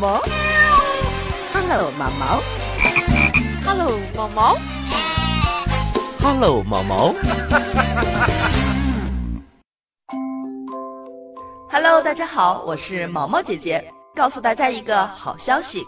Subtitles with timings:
[0.00, 0.22] Hello，毛毛。
[1.52, 2.40] Hello，毛毛。
[3.64, 4.56] Hello，毛毛。
[6.22, 7.14] Hello，毛毛。
[11.68, 15.84] Hello，大家好，我是毛毛姐姐，告诉大家一个好消息，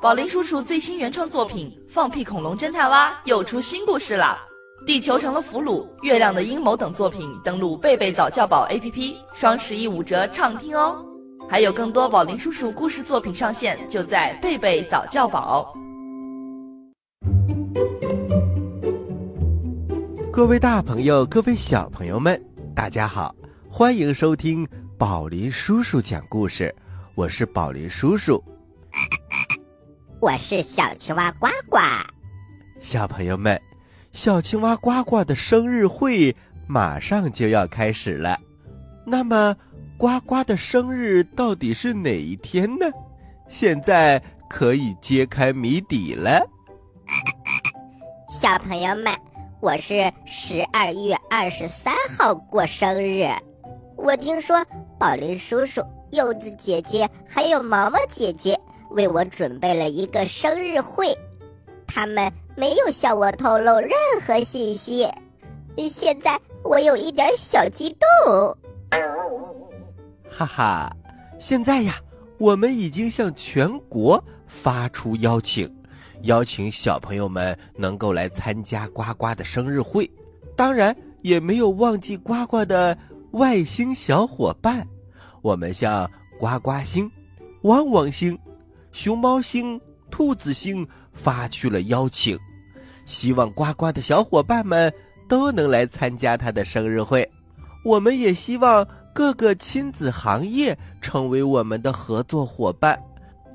[0.00, 4.38] 宝林叔叔最新原创作品《放屁恐龙侦探蛙》又出新故事了。
[4.86, 11.04] 地球成了俘虏，月亮的阴谋等作品登录贝贝早教宝 APP，双十一五折畅听哦！
[11.48, 15.72] 还有更多宝林叔叔故事作品上线，就在贝贝早教宝。
[20.32, 22.40] 各位大朋友，各位小朋友们，
[22.74, 23.34] 大家好，
[23.68, 24.66] 欢迎收听
[24.98, 26.74] 宝林叔叔讲故事，
[27.14, 28.42] 我是宝林叔叔，
[30.20, 31.78] 我是小青蛙呱呱，
[32.80, 33.60] 小朋友们。
[34.12, 36.34] 小青蛙呱呱的生日会
[36.66, 38.36] 马上就要开始了，
[39.10, 39.56] 那么
[39.98, 42.86] 呱呱的生日到底是哪一天呢？
[43.48, 46.46] 现在可以揭开谜底了。
[48.30, 49.12] 小朋友们，
[49.58, 53.28] 我是十二月二十三号过生日，
[53.96, 54.64] 我听说
[54.96, 58.56] 宝林叔叔、柚子姐姐还有毛毛姐姐
[58.90, 61.12] 为我准备了一个生日会，
[61.88, 62.32] 他们。
[62.56, 63.90] 没有向我透露任
[64.26, 65.08] 何信息，
[65.88, 67.88] 现在我有一点小激
[68.24, 68.54] 动。
[70.30, 70.96] 哈哈，
[71.38, 71.96] 现在呀，
[72.38, 75.68] 我们已经向全国发出邀请，
[76.22, 80.10] 邀请小朋友们能够来参加呱呱的生日会。
[80.56, 82.96] 当然，也没有忘记呱呱的
[83.32, 84.86] 外星小伙伴。
[85.42, 87.10] 我们向呱呱星、
[87.62, 88.38] 汪汪星、
[88.92, 89.80] 熊猫星。
[90.12, 92.36] 兔子星发去了邀请，
[93.06, 94.92] 希望呱呱的小伙伴们
[95.28, 97.30] 都能来参加他的生日会。
[97.84, 103.00] 我们也希望各个亲子行业成为我们的合作伙伴，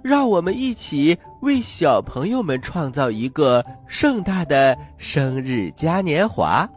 [0.04, 6.70] 让我们一起为小朋友们创造一个盛大的生日嘉年华。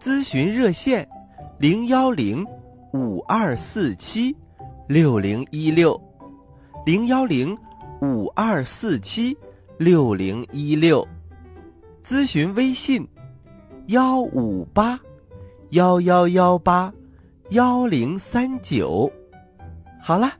[0.00, 1.08] 咨询热线：
[1.58, 2.46] 零幺零
[2.92, 4.36] 五二四七
[4.88, 6.00] 六零一六
[6.84, 7.56] 零幺零。
[8.04, 9.38] 五二四七
[9.78, 11.06] 六零一六，
[12.02, 13.06] 咨询微信
[13.86, 14.98] 幺五八
[15.70, 16.92] 幺幺幺八
[17.52, 19.12] 幺零三九。
[20.00, 20.32] 好了，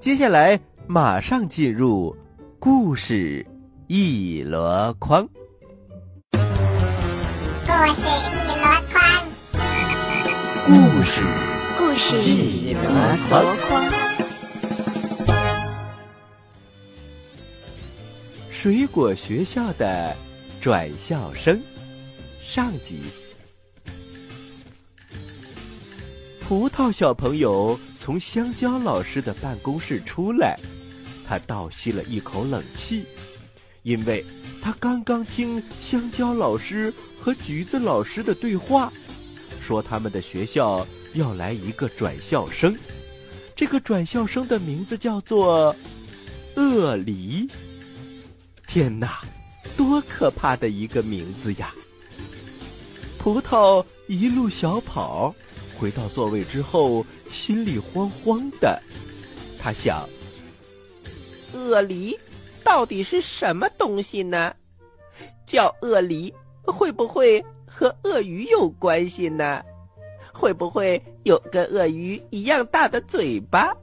[0.00, 2.16] 接下来马上进入
[2.58, 3.46] 故事
[3.88, 5.28] 一箩筐。
[6.32, 6.38] 故
[7.92, 8.96] 事一箩筐，
[10.66, 10.72] 故
[11.04, 11.20] 事
[11.76, 12.80] 故事一箩
[13.28, 13.44] 筐。
[18.50, 20.16] 水果学校的
[20.58, 21.60] 转校生
[22.42, 23.00] 上集。
[26.48, 30.56] 葡萄小朋友从香蕉老师的办公室出来，
[31.26, 33.04] 他倒吸了一口冷气，
[33.82, 34.24] 因为
[34.62, 38.92] 他刚刚听香蕉老师和橘子老师的对话，
[39.60, 42.72] 说他们的学校要来一个转校生，
[43.56, 45.74] 这个转校生的名字叫做
[46.54, 47.48] 鳄梨。
[48.68, 49.20] 天哪，
[49.76, 51.74] 多可怕的一个名字呀！
[53.18, 55.34] 葡萄一路小跑，
[55.78, 58.82] 回到座位之后，心里慌慌的。
[59.58, 60.08] 他想：
[61.52, 62.18] 鳄梨
[62.64, 64.54] 到底是什么东西呢？
[65.46, 66.32] 叫鳄梨，
[66.64, 69.62] 会不会和鳄鱼有关系呢？
[70.32, 73.74] 会不会有跟鳄鱼一样大的嘴巴？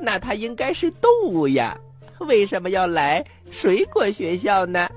[0.00, 1.78] 那它应该是动物呀。
[2.20, 4.90] 为什么要来水果学校呢？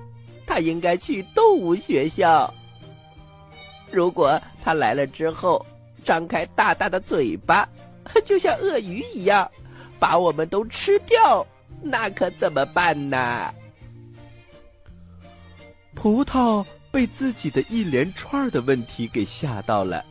[0.45, 2.53] 它应该去动物学校。
[3.89, 5.65] 如果他来了之后，
[6.03, 7.67] 张开大大的嘴巴，
[8.23, 9.50] 就像鳄鱼一样，
[10.00, 11.45] 把我们都吃掉，
[11.81, 13.53] 那可怎么办呢？
[15.95, 20.03] 葡萄被自己的一连串的问题给吓到了，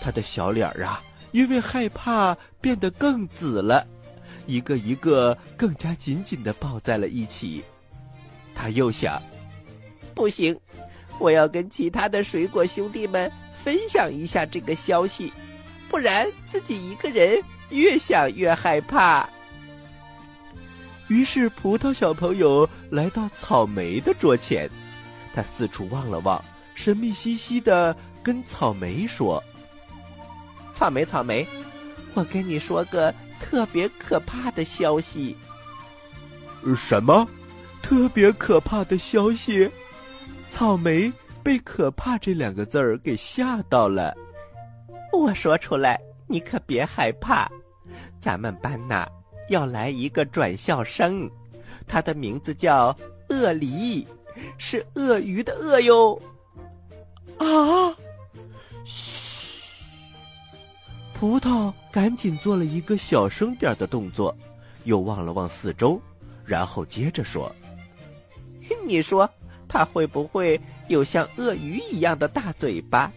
[0.00, 3.86] 他的小脸儿啊，因为害怕变得更紫了。
[4.46, 7.62] 一个一个更加紧紧的抱在了一起，
[8.54, 9.22] 他又想：
[10.14, 10.58] 不行，
[11.18, 13.30] 我要跟其他的水果兄弟们
[13.62, 15.32] 分享一下这个消息，
[15.88, 19.28] 不然自己一个人越想越害怕。
[21.08, 24.70] 于是，葡萄小朋友来到草莓的桌前，
[25.34, 26.42] 他四处望了望，
[26.74, 29.42] 神秘兮兮的跟草莓说
[30.72, 31.46] ：“草莓，草莓，
[32.14, 35.34] 我跟你说个。”特别可怕的消息！
[36.76, 37.26] 什么？
[37.82, 39.68] 特别可怕的消息？
[40.50, 41.10] 草莓
[41.50, 44.16] 被“可怕”这两个字儿给吓到了。
[45.12, 47.50] 我说出来，你可别害怕。
[48.20, 49.04] 咱们班呐，
[49.48, 51.28] 要来一个转校生，
[51.88, 52.96] 他的名字叫
[53.30, 54.06] 鳄梨，
[54.58, 56.22] 是鳄鱼的鳄哟。
[57.38, 57.44] 啊！
[58.84, 59.82] 嘘！
[61.12, 64.32] 葡萄赶紧做了一个小声点的动作，
[64.84, 66.00] 又望了望四周，
[66.44, 67.52] 然后接着说
[68.86, 69.28] ：“你说
[69.72, 73.10] 它会不会有像鳄鱼一样的大嘴巴？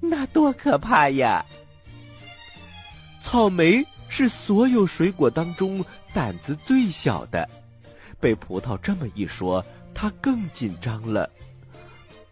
[0.00, 1.46] 那多可怕呀！”
[3.22, 7.48] 草莓是所有水果当中胆子最小的，
[8.18, 9.64] 被葡萄这么一说，
[9.94, 11.30] 他更紧张了。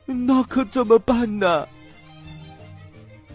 [0.05, 1.69] 那可怎么办呢？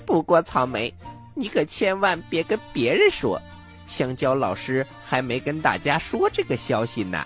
[0.05, 0.93] 不过草莓，
[1.35, 3.41] 你可千万别跟别人说，
[3.87, 7.25] 香蕉老师还没跟大家说这个消息呢，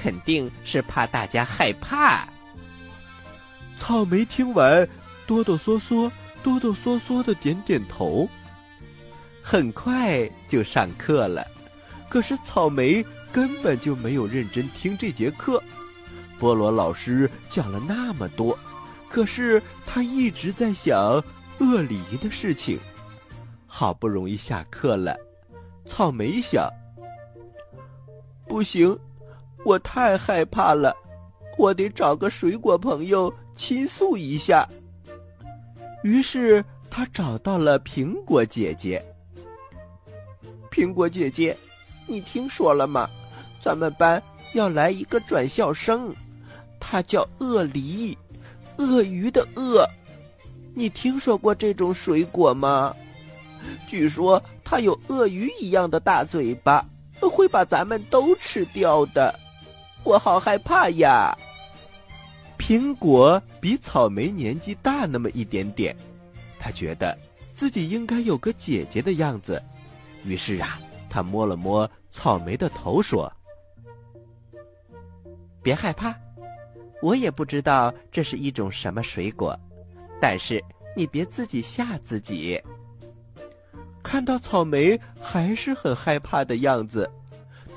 [0.00, 2.26] 肯定是怕大家害怕。
[3.76, 4.88] 草莓听完，
[5.26, 6.10] 哆哆嗦嗦、
[6.42, 8.26] 哆哆嗦嗦的点点头。
[9.42, 11.46] 很快就上课了，
[12.08, 15.62] 可是草莓根本就没有认真听这节课。
[16.40, 18.58] 菠萝老师讲了那么多，
[19.06, 21.22] 可是他一直在想
[21.58, 22.80] 鳄梨的事情。
[23.66, 25.14] 好不容易下课了，
[25.84, 26.70] 草莓想：
[28.48, 28.98] 不行，
[29.64, 30.94] 我太害怕了，
[31.58, 34.68] 我得找个水果朋友倾诉一下。
[36.02, 39.04] 于是他找到了苹果姐姐。
[40.70, 41.56] 苹果姐姐，
[42.06, 43.08] 你听说了吗？
[43.60, 44.22] 咱们班
[44.54, 46.14] 要来一个转校生，
[46.78, 48.16] 他叫鳄梨，
[48.78, 49.86] 鳄鱼的鳄。
[50.74, 52.94] 你听说过这种水果吗？
[53.86, 56.82] 据说它有鳄鱼一样的大嘴巴，
[57.20, 59.38] 会把咱们都吃掉的。
[60.04, 61.36] 我好害怕呀！
[62.58, 65.96] 苹果比草莓年纪大那么一点点，
[66.58, 67.16] 他觉得
[67.54, 69.62] 自己应该有个姐姐的样子。
[70.24, 73.32] 于是啊，他摸了摸草莓的头，说
[75.62, 76.14] ：“别害怕，
[77.00, 79.58] 我也不知道这是一种什么水果，
[80.20, 80.62] 但是
[80.96, 82.60] 你别自己吓自己。”
[84.02, 87.10] 看到草莓还是很害怕的样子，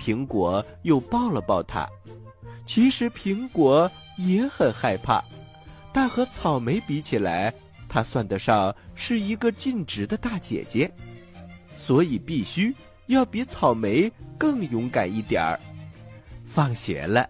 [0.03, 1.87] 苹果又抱了抱他。
[2.65, 5.23] 其实苹果也很害怕，
[5.93, 7.53] 但和草莓比起来，
[7.87, 10.91] 它算得上是一个尽职的大姐姐。
[11.77, 12.75] 所以必须
[13.07, 15.57] 要比草莓更勇敢一点儿。
[16.45, 17.29] 放学了，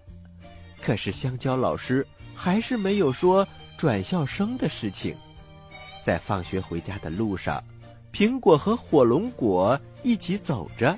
[0.82, 5.16] 可是香蕉老师还是没有说转校生的事情。
[6.04, 7.64] 在放学回家的路上，
[8.12, 10.98] 苹果和火龙果一起走着。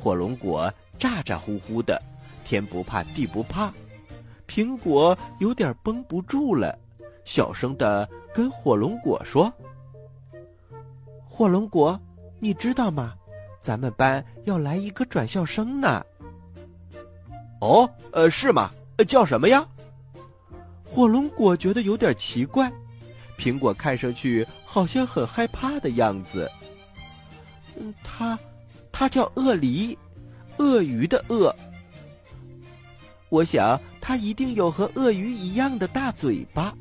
[0.00, 2.00] 火龙果咋咋呼呼的，
[2.44, 3.72] 天不怕地不怕。
[4.46, 6.78] 苹果有点绷不住了，
[7.24, 9.52] 小声的跟火龙果说
[11.28, 11.98] ：“火龙果。”
[12.40, 13.14] 你知道吗？
[13.58, 16.06] 咱们班要来一个转校生呢。
[17.60, 18.70] 哦，呃，是吗？
[19.08, 19.66] 叫什么呀？
[20.84, 22.72] 火龙果觉得有点奇怪，
[23.36, 26.48] 苹果看上去好像很害怕的样子。
[27.76, 28.38] 嗯，他，
[28.98, 29.96] 他叫鳄梨，
[30.56, 31.54] 鳄鱼的鳄。
[33.28, 36.74] 我想他一定有和鳄鱼一样的大嘴巴，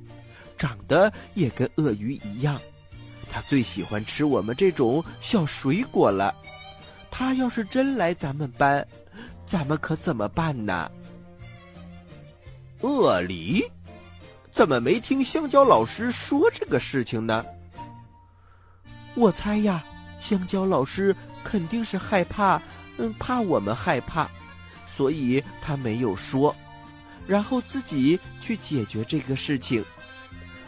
[0.57, 2.59] 长得也跟鳄鱼一样。
[3.31, 6.33] 他最喜欢吃我们这种小水果了。
[7.11, 8.83] 他要是真来咱们班，
[9.45, 10.91] 咱们可怎么办呢？
[12.81, 13.63] 鳄梨，
[14.51, 17.45] 怎么没听香蕉老师说这个事情呢？
[19.13, 19.85] 我猜呀，
[20.19, 22.61] 香蕉老师肯定是害怕，
[22.97, 24.27] 嗯，怕我们害怕，
[24.87, 26.55] 所以他没有说，
[27.25, 29.83] 然后自己去解决这个事情。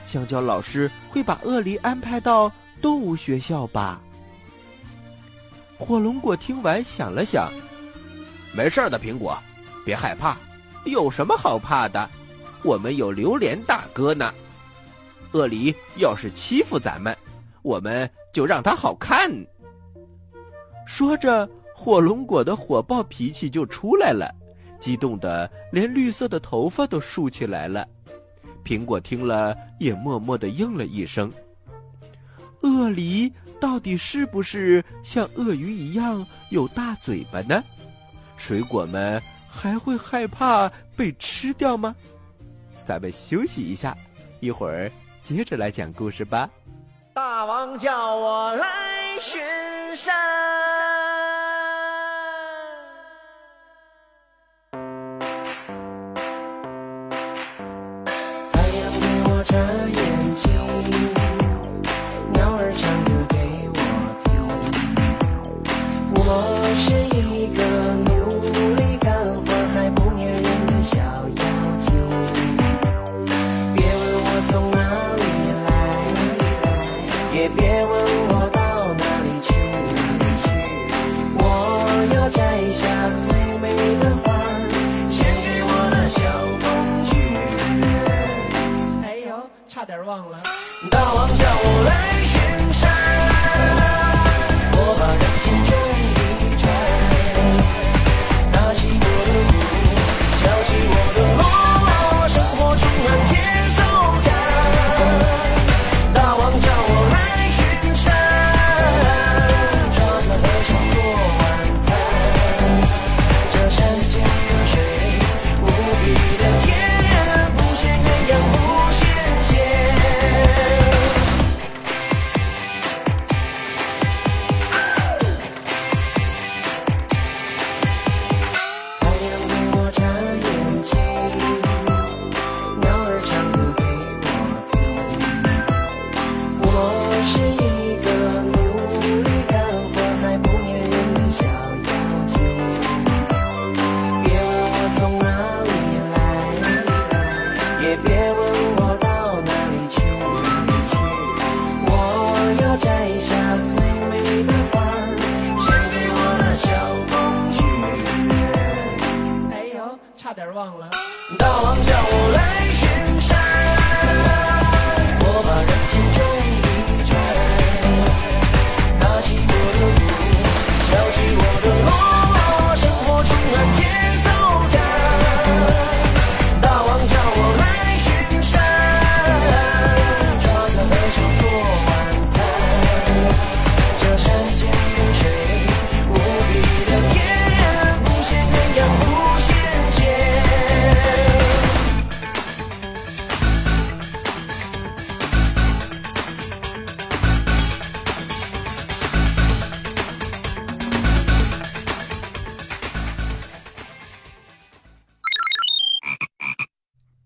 [0.07, 4.01] 香蕉老师会把鳄梨安排到动物学校吧？
[5.77, 7.51] 火龙果听完想了想，
[8.53, 9.37] 没事的，苹果，
[9.85, 10.35] 别害怕，
[10.85, 12.09] 有什么好怕的？
[12.63, 14.33] 我们有榴莲大哥呢。
[15.31, 17.15] 鳄梨要是欺负咱们，
[17.61, 19.31] 我们就让他好看。
[20.89, 24.33] 说着，火龙果的火爆脾气就出来了，
[24.79, 27.87] 激动的连绿色的头发都竖起来了。
[28.65, 31.31] 苹果听了，也默默的应了一声。
[32.63, 33.31] 鳄梨
[33.61, 37.63] 到底是不是像鳄鱼一样有大嘴巴呢？
[38.35, 41.95] 水果们还会害怕被吃掉吗？
[42.83, 43.95] 咱们休息一下，
[44.39, 44.91] 一会儿
[45.21, 46.49] 接着来讲故事吧。
[47.19, 49.41] 大王叫我来巡
[49.93, 50.88] 山。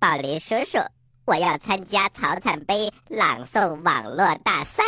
[0.04, 0.80] 宝林叔叔，
[1.24, 4.84] 我要参加草惨杯朗诵网络大赛。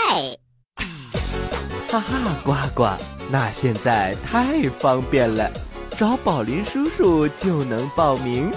[1.87, 2.89] 哈哈，呱呱，
[3.31, 5.49] 那现在太方便了，
[5.91, 8.51] 找宝林叔叔就能报名。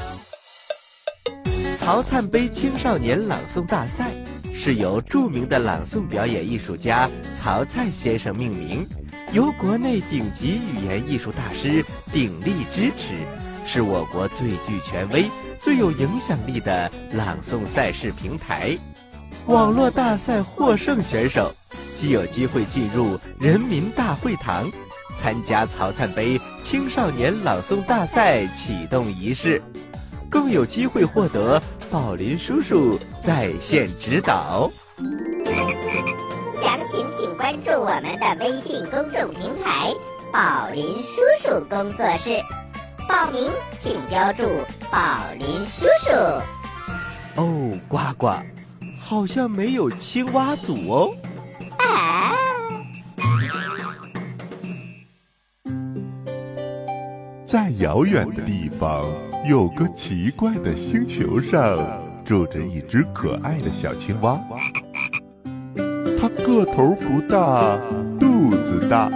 [1.76, 4.10] 曹灿杯青少年朗诵大赛
[4.52, 8.84] 是由著名的朗诵表演艺术家曹灿先生命名，
[9.32, 13.14] 由国内顶级语言艺术大师鼎力支持，
[13.64, 15.30] 是我国最具权威、
[15.68, 18.74] 最有影响力的朗诵赛事平台。
[19.48, 21.52] 网络大赛获胜选手
[21.94, 24.66] 既有机会进入人民大会堂，
[25.14, 29.62] 参加曹灿杯青少年朗诵大赛启动仪式，
[30.30, 34.70] 更有机会获得宝林叔叔在线指导。
[36.62, 39.92] 详情请关注我们的微信公众平台
[40.32, 42.42] “宝林叔叔工作室”，
[43.06, 44.44] 报名请标注
[44.90, 44.98] “宝
[45.38, 46.12] 林叔叔
[47.36, 48.30] 哦，呱呱，
[48.98, 51.14] 好像没有青蛙组哦。”。
[51.78, 52.32] 啊，
[57.44, 59.04] 在遥远的地方，
[59.46, 61.78] 有个奇怪的星球上，
[62.24, 64.40] 住着一只可爱的小青蛙。
[66.20, 67.78] 它个头不大，
[68.18, 69.10] 肚子大，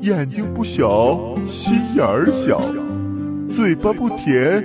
[0.00, 2.60] 眼睛不小，心眼儿小，
[3.52, 4.64] 嘴巴不甜，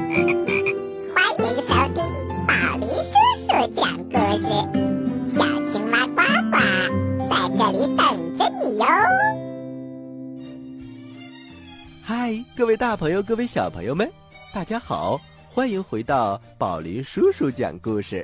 [12.61, 14.07] 各位大朋友，各位小朋友们，
[14.53, 18.23] 大家好，欢迎回到宝林叔叔讲故事。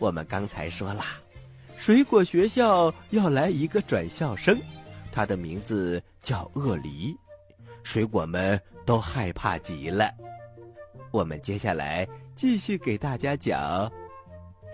[0.00, 1.04] 我们刚才说啦，
[1.76, 4.58] 水果学校要来一个转校生，
[5.12, 7.16] 他的名字叫鳄梨，
[7.84, 10.12] 水果们都害怕极了。
[11.12, 12.04] 我们接下来
[12.34, 13.88] 继续给大家讲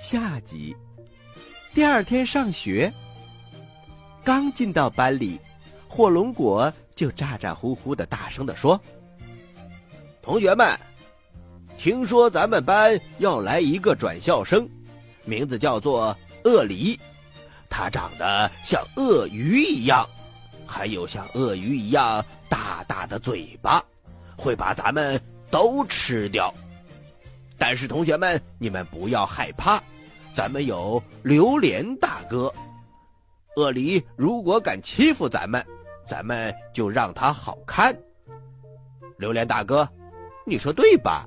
[0.00, 0.75] 下集。
[1.75, 2.90] 第二天上学，
[4.25, 5.38] 刚进到班里，
[5.87, 8.81] 火龙果 就咋咋呼呼的大声的说
[10.21, 10.76] ：“同学们，
[11.78, 14.69] 听说咱们班要来一个转校生，
[15.25, 16.99] 名字叫做鳄梨，
[17.71, 20.05] 他长得像鳄鱼一样，
[20.67, 23.81] 还有像鳄鱼一样大大的嘴巴，
[24.37, 25.21] 会把咱们
[25.52, 26.52] 都吃掉。
[27.57, 29.81] 但是同学们，你们不要害怕，
[30.35, 32.52] 咱们有榴莲大哥。
[33.55, 35.64] 鳄梨如果敢欺负咱们，
[36.09, 37.95] 咱们就让他好看。
[39.19, 39.87] 榴莲大哥，
[40.47, 41.27] 你说对吧？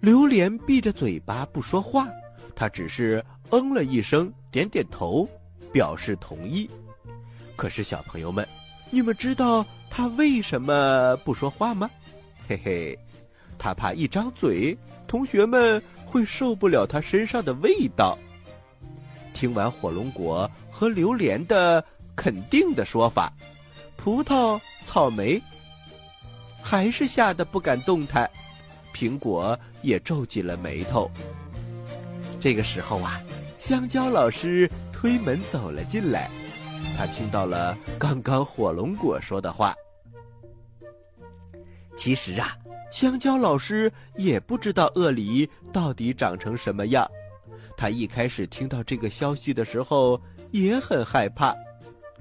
[0.00, 2.08] 榴莲闭着嘴巴不说话，
[2.56, 5.28] 他只是嗯了一声，点点头，
[5.72, 6.68] 表示同意。
[7.54, 8.46] 可是小朋友们，
[8.90, 11.88] 你们知道他为什么不说话吗？
[12.48, 12.98] 嘿嘿，
[13.58, 18.18] 他怕一张嘴，同学们会受不了他身上的味道。
[19.34, 21.84] 听完火龙果和榴莲的
[22.16, 23.32] 肯定的说法，
[23.96, 25.40] 葡萄、草莓
[26.62, 28.30] 还是吓得不敢动弹，
[28.94, 31.10] 苹果也皱紧了眉头。
[32.38, 33.20] 这个时候啊，
[33.58, 36.30] 香蕉老师推门走了进来，
[36.96, 39.74] 他听到了刚刚火龙果说的话。
[41.96, 42.56] 其实啊，
[42.90, 47.06] 香蕉老师也不知道鳄梨到底长成什么样。
[47.76, 50.20] 他一开始听到这个消息的时候
[50.50, 51.54] 也很害怕，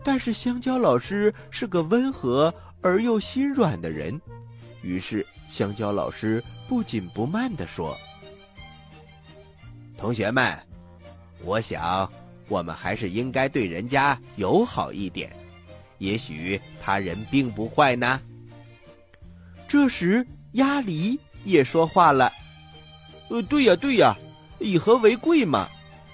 [0.03, 4.19] 但是香蕉老师是个温和而又心软的人，
[4.81, 7.97] 于是香蕉老师不紧不慢地说
[9.97, 10.57] ：“同学们，
[11.43, 12.11] 我想
[12.47, 15.35] 我们还是应该对人家友好一点，
[15.97, 18.19] 也许他人并不坏呢。”
[19.67, 22.31] 这时，鸭梨也说话了
[23.29, 24.15] ：“呃，对呀，对呀。”
[24.61, 25.69] 以和为贵嘛，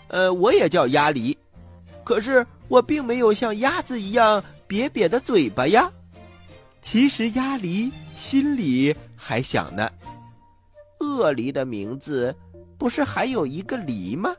[0.07, 1.35] 呃，我也叫鸭梨，
[2.03, 5.91] 可是我并没有像鸭子一样瘪瘪的嘴巴呀。
[6.81, 9.89] 其实鸭梨心里还想呢，
[10.99, 12.35] 鳄梨的名字
[12.77, 14.35] 不是还有一个梨吗？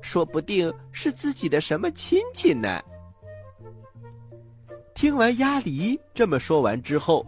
[0.00, 2.80] 说不定是自己的什么亲戚呢。
[4.94, 7.26] 听完鸭梨这么说完之后，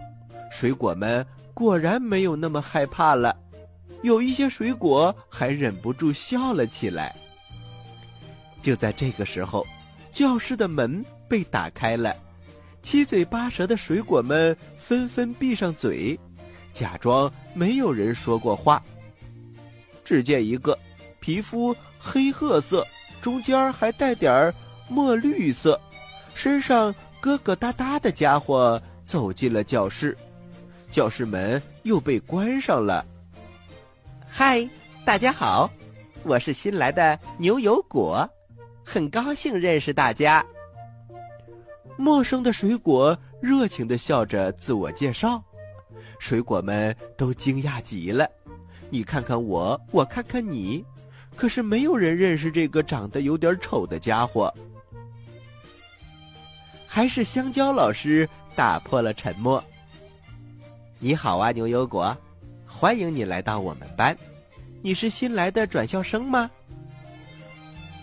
[0.50, 3.36] 水果们果然没有那么害怕了。
[4.02, 7.14] 有一些水果还忍不住笑了起来。
[8.62, 9.66] 就在这个时候，
[10.12, 12.14] 教室的门被打开了，
[12.82, 16.18] 七嘴八舌的水果们纷纷闭上嘴，
[16.72, 18.82] 假装没有人说过话。
[20.04, 20.76] 只见一个
[21.20, 22.86] 皮肤黑褐色，
[23.22, 24.52] 中间还带点
[24.88, 25.80] 墨绿色，
[26.34, 26.92] 身上
[27.22, 30.16] 疙疙瘩瘩的家伙走进了教室，
[30.90, 33.06] 教室门又被关上了。
[34.28, 34.68] 嗨，
[35.04, 35.70] 大家好，
[36.24, 38.28] 我是新来的牛油果，
[38.92, 40.44] 很高兴认识大家。
[41.96, 45.40] 陌生的水果热情的笑着自我介绍，
[46.18, 48.28] 水果们都惊讶极了。
[48.88, 50.84] 你看看我，我看看你，
[51.36, 54.52] 可是没有人认识这个长得有点丑的家伙。
[56.84, 59.62] 还是香蕉老师打破了沉默。
[60.98, 62.16] 你好啊，牛油果。
[62.66, 64.18] 欢迎你来到我们班，
[64.82, 66.50] 你是新来的转校生吗？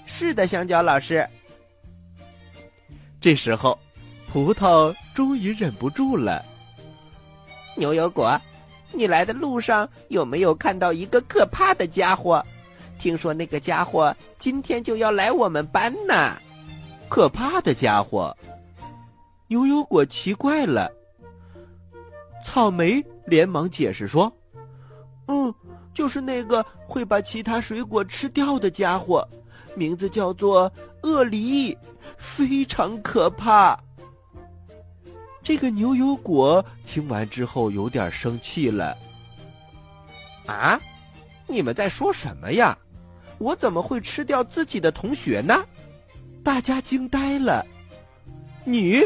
[0.08, 1.28] 是的，香蕉老师。
[3.22, 3.78] 这时候，
[4.32, 6.44] 葡萄终于忍不住了。
[7.76, 8.40] 牛油果，
[8.92, 12.44] 你来的路上有没有看到一个可怕的家伙？
[12.98, 16.36] 听说那个家伙今天就要来我们班呢。
[17.10, 18.36] 可怕的家伙，
[19.48, 20.92] 牛油果奇怪了。
[22.44, 24.32] 草莓连忙解释说。
[25.28, 25.54] 嗯，
[25.94, 29.28] 就是那个会把其他水果吃掉的家伙，
[29.78, 30.72] 名字叫做
[31.04, 31.78] 鳄梨，
[32.18, 33.80] 非常可怕。
[35.44, 38.98] 这个牛油果听完之后有点生气了。
[40.48, 40.80] 啊，
[41.46, 42.78] 你们在说什么呀？
[43.38, 45.64] 我怎么会吃掉自己的同学呢？
[46.44, 47.66] 大家惊呆了。
[48.66, 49.02] 你，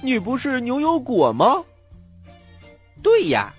[0.00, 1.62] 你不是牛油果吗？
[3.02, 3.52] 对呀。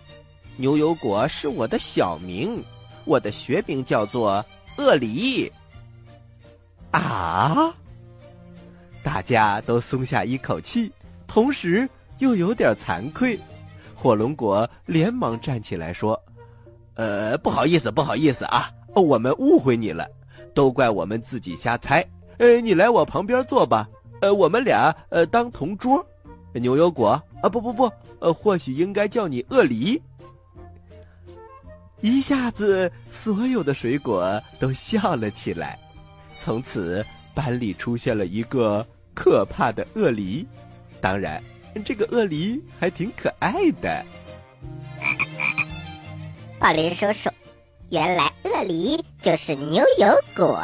[0.58, 2.64] 牛油果是我的小名，
[3.04, 4.44] 我的学名叫做
[4.78, 5.52] 鳄梨。
[7.00, 7.74] 啊！
[9.04, 10.92] 大家都松下一口气，
[11.28, 11.88] 同时
[12.20, 13.40] 又有点惭愧。
[13.94, 16.20] 火龙果连忙站起来说
[16.96, 20.08] ：“呃，不好意思，不好意思啊，我们误会你了，
[20.54, 22.06] 都怪我们自己瞎猜。
[22.38, 23.88] 呃，你来我旁边坐吧，
[24.22, 26.06] 呃，我们俩呃当同桌。
[26.54, 30.02] 牛油果啊，不不不，呃，或许应该叫你鳄梨。”
[32.02, 35.80] 一下子，所有的水果都笑了起来。
[36.46, 37.04] 从此，
[37.34, 40.46] 班里出现了一个可怕的鳄梨。
[41.02, 41.42] 当然，
[41.84, 44.06] 这个鳄梨还挺可爱的。
[46.60, 47.32] 宝林叔叔，
[47.90, 50.64] 原来鳄梨就是牛油果。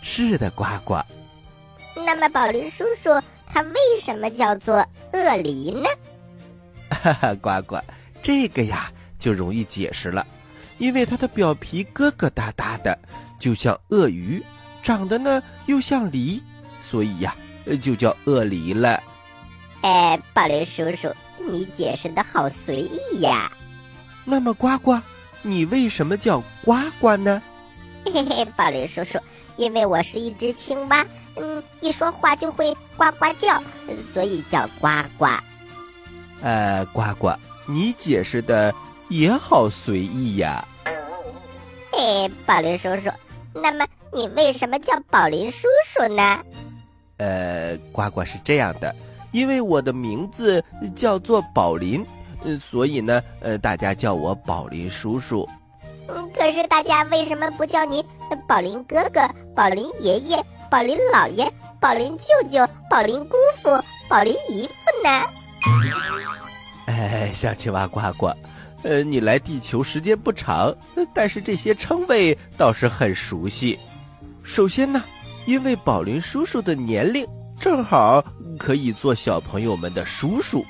[0.00, 0.98] 是的，呱呱。
[1.94, 3.10] 那么，宝林叔叔，
[3.46, 4.76] 他为什么叫做
[5.12, 5.84] 鳄梨呢？
[6.88, 7.76] 哈哈，呱呱，
[8.22, 10.26] 这个呀就容易解释了，
[10.78, 12.98] 因为它的表皮疙疙瘩瘩的，
[13.38, 14.42] 就像鳄鱼，
[14.82, 16.42] 长得呢又像梨，
[16.82, 17.34] 所以呀
[17.80, 19.02] 就叫鳄梨了。
[19.82, 23.50] 哎，宝林叔叔，你解释的好随意呀。
[24.24, 25.00] 那么，呱呱，
[25.42, 27.42] 你为什么叫呱呱呢？
[28.04, 29.18] 嘿嘿，宝林叔叔，
[29.56, 33.62] 因为我是一只青蛙，嗯，一说话就会呱呱叫，
[34.12, 35.26] 所以叫呱呱。
[36.42, 37.32] 呃，呱呱，
[37.66, 38.74] 你解释的
[39.08, 40.66] 也好随意呀。
[41.92, 43.10] 嘿，宝林叔叔，
[43.54, 46.40] 那么你为什么叫宝林叔叔呢？
[47.18, 48.94] 呃，呱呱是这样的，
[49.30, 50.64] 因为我的名字
[50.96, 52.04] 叫做宝林，
[52.42, 55.48] 嗯，所以呢，呃，大家叫我宝林叔叔。
[56.08, 58.04] 嗯，可是大家为什么不叫你
[58.48, 59.20] 宝林哥哥、
[59.54, 63.70] 宝林爷爷、宝林姥爷、宝林舅舅、宝林姑父、
[64.08, 65.26] 宝林姨父呢？
[66.86, 68.32] 哎，小青蛙呱呱，
[68.82, 70.74] 呃，你来地球时间不长，
[71.14, 73.78] 但是这些称谓倒是很熟悉。
[74.42, 75.02] 首先呢，
[75.46, 77.26] 因为宝林叔叔的年龄
[77.60, 78.24] 正好
[78.58, 80.64] 可以做小朋友们的叔叔，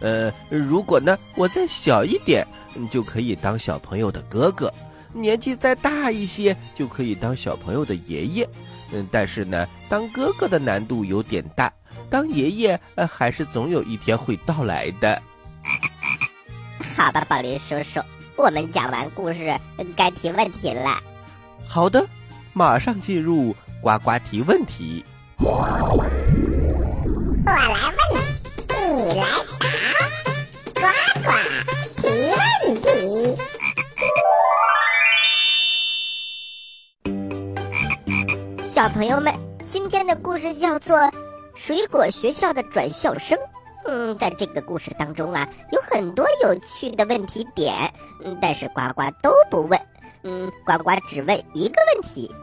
[0.00, 2.46] 呃，如果呢我再小一点，
[2.90, 4.68] 就可以当小朋友的哥哥；
[5.12, 8.48] 年纪再大一些，就可以当小朋友的爷爷。
[8.92, 11.72] 嗯，但是呢，当哥哥的难度有点大，
[12.08, 15.20] 当爷爷呃还是总有一天会到来的。
[16.96, 18.00] 好吧，宝林叔叔，
[18.36, 19.58] 我们讲完故事
[19.96, 21.02] 该提问题了。
[21.66, 22.06] 好的，
[22.58, 25.04] 马上进入呱呱提问题。
[25.38, 25.64] 我
[27.46, 27.54] 来问，
[28.96, 29.24] 你来
[30.74, 30.82] 答，呱
[31.22, 31.30] 呱
[32.02, 32.42] 提问
[32.82, 32.84] 题。
[38.66, 39.32] 小朋友们，
[39.64, 40.98] 今天的故事叫做
[41.54, 43.38] 《水果学校的转校生》。
[43.84, 47.94] 嗯，在这个故事当中啊，有很多有趣的问题点，
[48.24, 49.80] 嗯，但是呱呱都不问。
[50.24, 52.34] 嗯，呱呱只问一个问题：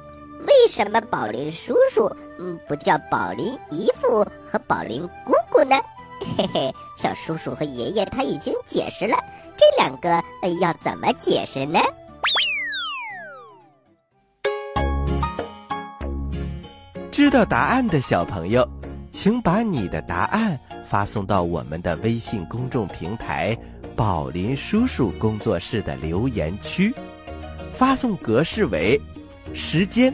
[0.48, 5.76] 为什么宝林叔叔嗯不叫宝林姨父和宝林姑姑呢？
[6.38, 9.18] 嘿嘿，小叔叔和爷爷他已经解释了，
[9.58, 11.80] 这两个呃要怎么解释呢？
[17.12, 18.68] 知道答案的小朋友，
[19.12, 23.58] 请把你的答案发送到我们的微信公众平台
[23.96, 26.94] “宝林叔叔工作室”的留言区，
[27.74, 29.00] 发送格式为
[29.54, 30.14] 时间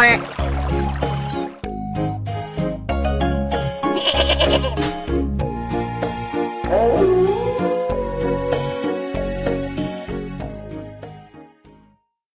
[0.00, 0.29] 快快快快！